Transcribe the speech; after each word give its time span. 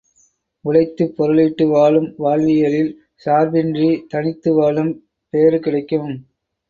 உழைத்துப் 0.65 1.13
பொருளீட்டி 1.17 1.67
வாழும் 1.67 2.15
வாழ்வியலில், 2.17 2.89
சார்பின்றித் 3.25 4.09
தனித்து 4.09 4.53
வாழும் 4.53 4.91
பேறு 5.33 5.59
கிடைக்கும். 5.59 6.09